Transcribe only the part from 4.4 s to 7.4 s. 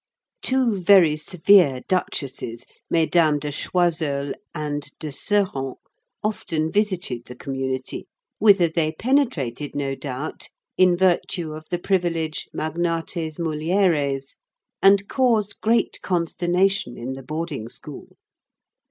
and de Sérent, often visited the